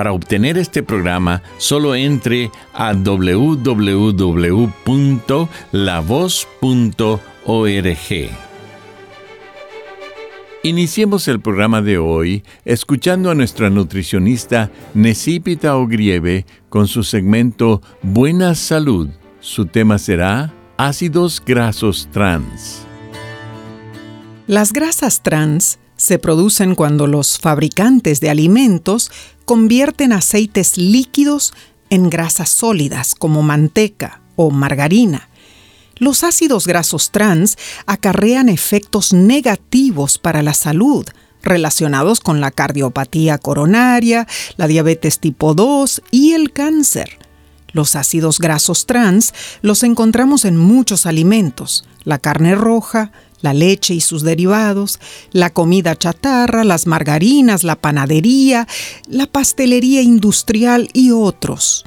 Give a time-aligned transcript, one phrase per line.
[0.00, 3.90] Para obtener este programa, solo entre a www.lavoz.org.
[10.62, 18.54] Iniciemos el programa de hoy escuchando a nuestra nutricionista Necipita Ogrieve con su segmento Buena
[18.54, 19.10] Salud.
[19.40, 22.86] Su tema será ácidos grasos trans.
[24.46, 29.12] Las grasas trans se producen cuando los fabricantes de alimentos
[29.50, 31.52] convierten aceites líquidos
[31.88, 35.28] en grasas sólidas como manteca o margarina.
[35.96, 41.04] Los ácidos grasos trans acarrean efectos negativos para la salud
[41.42, 47.18] relacionados con la cardiopatía coronaria, la diabetes tipo 2 y el cáncer.
[47.72, 53.10] Los ácidos grasos trans los encontramos en muchos alimentos, la carne roja,
[53.42, 55.00] la leche y sus derivados,
[55.32, 58.66] la comida chatarra, las margarinas, la panadería,
[59.08, 61.84] la pastelería industrial y otros.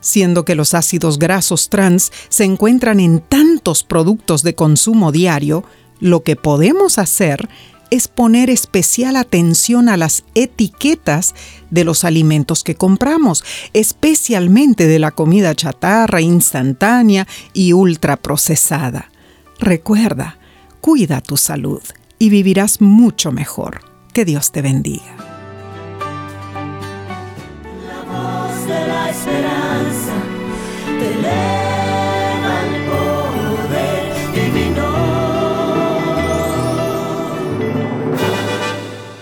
[0.00, 5.64] Siendo que los ácidos grasos trans se encuentran en tantos productos de consumo diario,
[5.98, 7.48] lo que podemos hacer
[7.90, 11.34] es poner especial atención a las etiquetas
[11.70, 19.10] de los alimentos que compramos, especialmente de la comida chatarra, instantánea y ultraprocesada.
[19.58, 20.38] Recuerda,
[20.84, 21.80] cuida tu salud
[22.18, 23.80] y vivirás mucho mejor.
[24.12, 25.16] Que Dios te bendiga.
[27.86, 30.12] La voz de la esperanza
[30.98, 32.84] te eleva al
[33.64, 34.88] poder divino.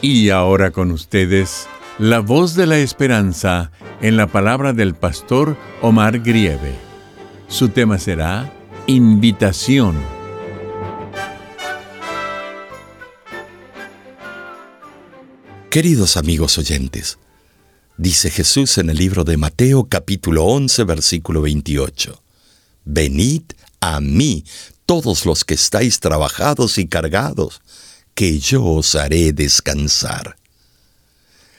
[0.00, 1.68] Y ahora con ustedes,
[1.98, 6.76] la voz de la esperanza en la palabra del pastor Omar Grieve.
[7.48, 8.52] Su tema será
[8.86, 10.17] Invitación.
[15.70, 17.18] Queridos amigos oyentes,
[17.98, 22.22] dice Jesús en el libro de Mateo capítulo 11 versículo 28,
[22.86, 23.42] Venid
[23.78, 24.46] a mí
[24.86, 27.60] todos los que estáis trabajados y cargados,
[28.14, 30.38] que yo os haré descansar.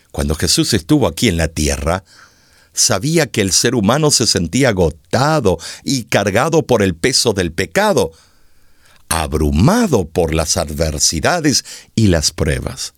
[0.09, 2.03] Cuando Jesús estuvo aquí en la tierra,
[2.73, 8.11] sabía que el ser humano se sentía agotado y cargado por el peso del pecado,
[9.07, 12.95] abrumado por las adversidades y las pruebas.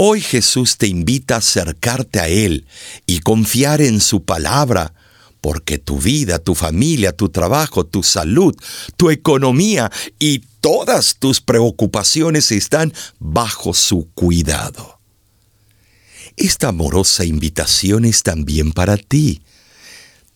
[0.00, 2.68] Hoy Jesús te invita a acercarte a Él
[3.04, 4.94] y confiar en su palabra,
[5.40, 8.54] porque tu vida, tu familia, tu trabajo, tu salud,
[8.96, 15.00] tu economía y todas tus preocupaciones están bajo su cuidado.
[16.36, 19.42] Esta amorosa invitación es también para ti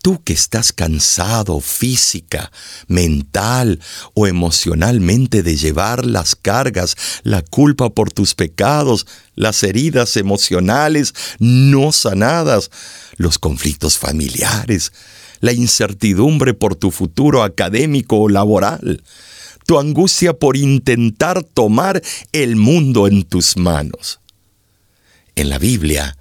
[0.02, 2.50] Tú que estás cansado física,
[2.88, 3.78] mental
[4.14, 11.92] o emocionalmente de llevar las cargas, la culpa por tus pecados, las heridas emocionales no
[11.92, 12.72] sanadas,
[13.16, 14.92] los conflictos familiares,
[15.38, 19.04] la incertidumbre por tu futuro académico o laboral,
[19.66, 22.02] tu angustia por intentar tomar
[22.32, 24.18] el mundo en tus manos.
[25.36, 26.16] En la Biblia,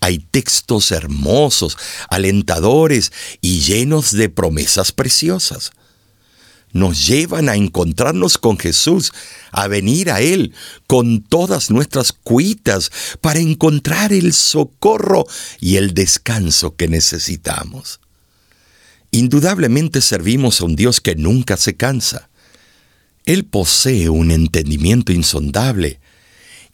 [0.00, 1.76] hay textos hermosos,
[2.08, 5.72] alentadores y llenos de promesas preciosas.
[6.72, 9.12] Nos llevan a encontrarnos con Jesús,
[9.50, 10.54] a venir a Él
[10.86, 15.26] con todas nuestras cuitas para encontrar el socorro
[15.60, 18.00] y el descanso que necesitamos.
[19.10, 22.30] Indudablemente servimos a un Dios que nunca se cansa.
[23.26, 26.00] Él posee un entendimiento insondable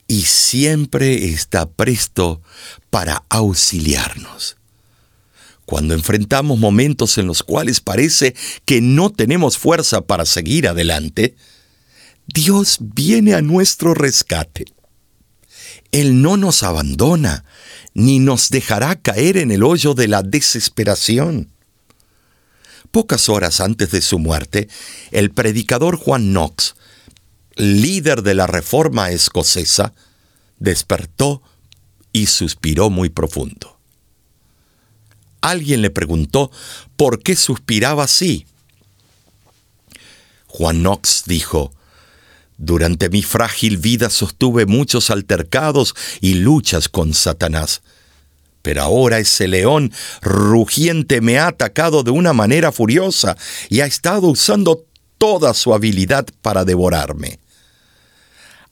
[0.08, 2.42] y siempre está presto
[2.90, 4.56] para auxiliarnos.
[5.64, 11.34] Cuando enfrentamos momentos en los cuales parece que no tenemos fuerza para seguir adelante,
[12.26, 14.66] Dios viene a nuestro rescate.
[15.90, 17.44] Él no nos abandona,
[17.94, 21.50] ni nos dejará caer en el hoyo de la desesperación.
[22.92, 24.68] Pocas horas antes de su muerte,
[25.10, 26.76] el predicador Juan Knox,
[27.56, 29.92] líder de la Reforma escocesa,
[30.58, 31.42] despertó
[32.12, 33.78] y suspiró muy profundo.
[35.40, 36.50] Alguien le preguntó
[36.96, 38.46] por qué suspiraba así.
[40.46, 41.72] Juan Knox dijo,
[42.58, 47.82] Durante mi frágil vida sostuve muchos altercados y luchas con Satanás.
[48.62, 49.92] Pero ahora ese león
[50.22, 53.36] rugiente me ha atacado de una manera furiosa
[53.68, 54.84] y ha estado usando
[55.18, 57.38] toda su habilidad para devorarme.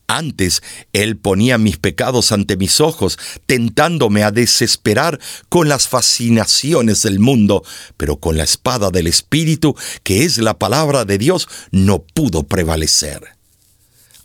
[0.06, 0.62] Antes
[0.92, 5.18] Él ponía mis pecados ante mis ojos, tentándome a desesperar
[5.48, 7.64] con las fascinaciones del mundo,
[7.96, 13.22] pero con la espada del Espíritu, que es la palabra de Dios, no pudo prevalecer.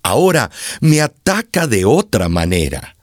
[0.04, 2.96] Ahora me ataca de otra manera.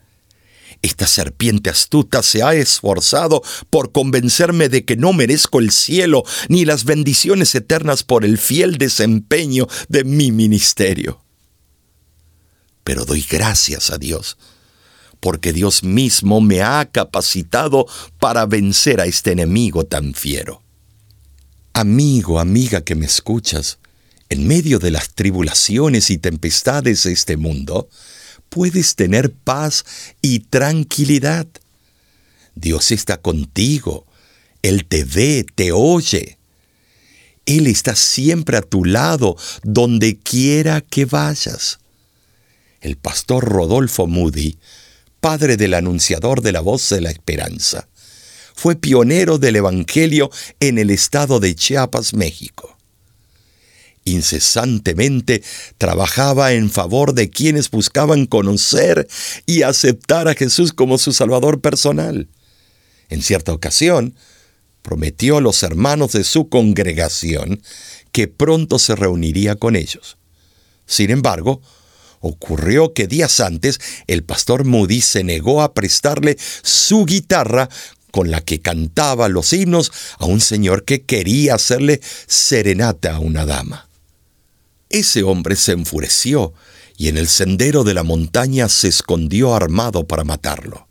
[0.82, 6.66] Esta serpiente astuta se ha esforzado por convencerme de que no merezco el cielo ni
[6.66, 11.25] las bendiciones eternas por el fiel desempeño de mi ministerio
[12.86, 14.36] pero doy gracias a Dios,
[15.18, 17.84] porque Dios mismo me ha capacitado
[18.20, 20.62] para vencer a este enemigo tan fiero.
[21.72, 23.78] Amigo, amiga que me escuchas,
[24.28, 27.88] en medio de las tribulaciones y tempestades de este mundo,
[28.50, 29.84] puedes tener paz
[30.22, 31.48] y tranquilidad.
[32.54, 34.06] Dios está contigo,
[34.62, 36.38] Él te ve, te oye.
[37.46, 41.80] Él está siempre a tu lado, donde quiera que vayas
[42.86, 44.58] el pastor Rodolfo Moody,
[45.20, 47.88] padre del anunciador de la voz de la esperanza,
[48.54, 50.30] fue pionero del Evangelio
[50.60, 52.76] en el estado de Chiapas, México.
[54.04, 55.42] Incesantemente
[55.78, 59.08] trabajaba en favor de quienes buscaban conocer
[59.46, 62.28] y aceptar a Jesús como su Salvador personal.
[63.08, 64.14] En cierta ocasión,
[64.82, 67.60] prometió a los hermanos de su congregación
[68.12, 70.18] que pronto se reuniría con ellos.
[70.86, 71.60] Sin embargo,
[72.20, 77.68] Ocurrió que días antes el pastor Moody se negó a prestarle su guitarra
[78.10, 83.44] con la que cantaba los himnos a un señor que quería hacerle serenata a una
[83.44, 83.88] dama.
[84.88, 86.54] Ese hombre se enfureció
[86.96, 90.88] y en el sendero de la montaña se escondió armado para matarlo.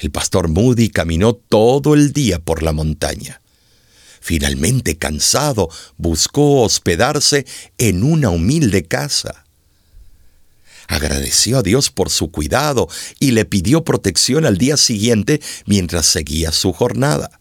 [0.00, 3.40] El pastor Moody caminó todo el día por la montaña.
[4.20, 7.46] Finalmente, cansado, buscó hospedarse
[7.78, 9.41] en una humilde casa
[10.94, 16.52] agradeció a Dios por su cuidado y le pidió protección al día siguiente mientras seguía
[16.52, 17.40] su jornada.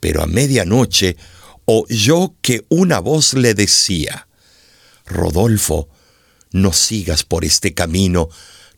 [0.00, 1.16] Pero a medianoche
[1.64, 4.26] oyó que una voz le decía,
[5.06, 5.88] Rodolfo,
[6.52, 8.28] no sigas por este camino,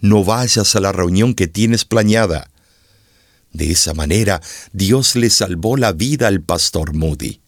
[0.01, 2.51] no vayas a la reunión que tienes planeada.
[3.53, 4.43] De esa manera,
[4.73, 7.41] Dios le salvó la vida al pastor Moody.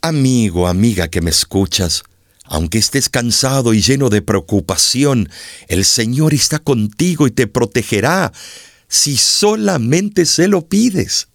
[0.00, 2.02] Amigo, amiga que me escuchas,
[2.48, 5.28] aunque estés cansado y lleno de preocupación,
[5.68, 8.32] el Señor está contigo y te protegerá
[8.88, 11.28] si solamente se lo pides.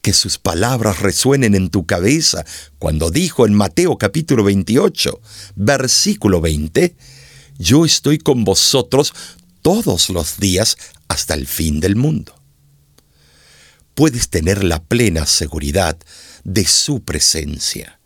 [0.00, 2.44] Que sus palabras resuenen en tu cabeza
[2.78, 5.20] cuando dijo en Mateo capítulo 28,
[5.54, 6.96] versículo 20,
[7.58, 9.12] Yo estoy con vosotros
[9.60, 12.34] todos los días hasta el fin del mundo.
[13.94, 15.98] Puedes tener la plena seguridad
[16.44, 18.00] de su presencia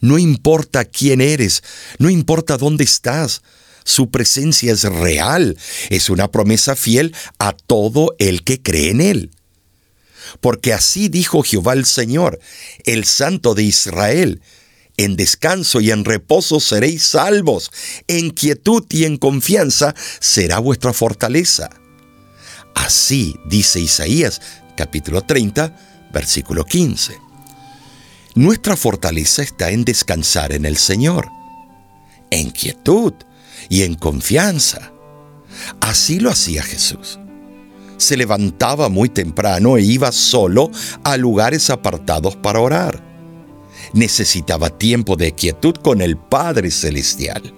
[0.00, 1.62] no importa quién eres,
[1.98, 3.42] no importa dónde estás.
[3.84, 5.56] Su presencia es real,
[5.90, 9.30] es una promesa fiel a todo el que cree en Él.
[10.40, 12.40] Porque así dijo Jehová el Señor,
[12.84, 14.42] el Santo de Israel,
[14.96, 17.70] en descanso y en reposo seréis salvos,
[18.08, 21.70] en quietud y en confianza será vuestra fortaleza.
[22.74, 24.40] Así dice Isaías
[24.76, 25.74] capítulo 30,
[26.12, 27.25] versículo 15.
[28.36, 31.30] Nuestra fortaleza está en descansar en el Señor,
[32.28, 33.14] en quietud
[33.70, 34.92] y en confianza.
[35.80, 37.18] Así lo hacía Jesús.
[37.96, 40.70] Se levantaba muy temprano e iba solo
[41.02, 43.02] a lugares apartados para orar.
[43.94, 47.54] Necesitaba tiempo de quietud con el Padre Celestial.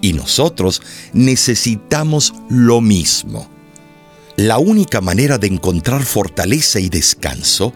[0.00, 0.82] Y nosotros
[1.12, 3.50] necesitamos lo mismo.
[4.36, 7.72] La única manera de encontrar fortaleza y descanso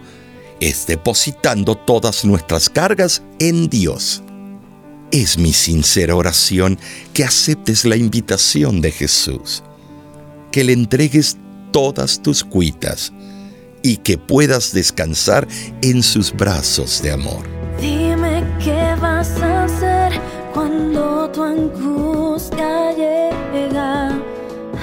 [0.60, 4.22] es depositando todas nuestras cargas en Dios.
[5.10, 6.78] Es mi sincera oración
[7.12, 9.62] que aceptes la invitación de Jesús,
[10.50, 11.36] que le entregues
[11.72, 13.12] todas tus cuitas
[13.82, 15.46] y que puedas descansar
[15.82, 17.46] en sus brazos de amor.
[17.80, 20.20] Dime qué vas a hacer
[20.54, 24.18] cuando tu angustia llega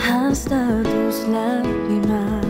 [0.08, 2.40] hasta tus lágrimas.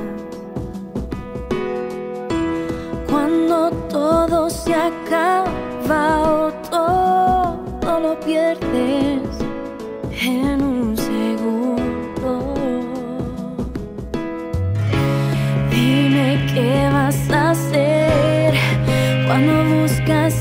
[4.01, 9.21] Todo se acaba o todo lo pierdes
[10.19, 12.31] en un segundo.
[15.69, 18.55] Dime qué vas a hacer
[19.27, 20.33] cuando buscas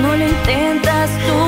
[0.00, 1.47] no lo intentas tú.